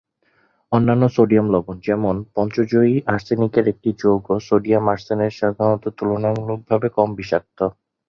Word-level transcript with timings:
অন্যান্য 0.71 1.03
সোডিয়াম 1.15 1.47
লবণ, 1.53 1.75
যেমন 1.87 2.15
পঞ্চযোজী 2.35 2.79
আর্সেনিকের 3.07 3.65
একটি 3.67 3.89
যৌগ 4.01 4.25
সোডিয়াম 4.47 4.85
আর্সেনেট 4.93 5.31
সাধারণত 5.39 5.83
তুলনামূলকভাবে 5.97 6.87
কম 6.97 7.09
বিষাক্ত। 7.19 7.59